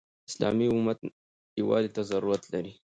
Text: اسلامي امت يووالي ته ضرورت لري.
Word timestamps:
اسلامي 0.29 0.65
امت 0.75 0.99
يووالي 1.59 1.89
ته 1.95 2.01
ضرورت 2.11 2.43
لري. 2.53 2.73